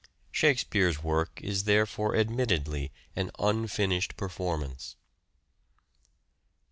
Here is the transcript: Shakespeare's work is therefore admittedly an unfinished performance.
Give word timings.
Shakespeare's 0.31 1.03
work 1.03 1.39
is 1.43 1.65
therefore 1.65 2.15
admittedly 2.15 2.91
an 3.15 3.29
unfinished 3.37 4.17
performance. 4.17 4.95